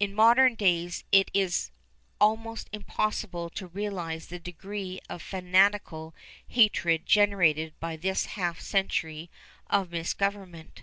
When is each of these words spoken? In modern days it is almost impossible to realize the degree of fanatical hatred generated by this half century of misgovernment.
In 0.00 0.16
modern 0.16 0.56
days 0.56 1.04
it 1.12 1.30
is 1.32 1.70
almost 2.20 2.68
impossible 2.72 3.48
to 3.50 3.68
realize 3.68 4.26
the 4.26 4.40
degree 4.40 4.98
of 5.08 5.22
fanatical 5.22 6.12
hatred 6.48 7.06
generated 7.06 7.74
by 7.78 7.94
this 7.96 8.26
half 8.34 8.60
century 8.60 9.30
of 9.68 9.92
misgovernment. 9.92 10.82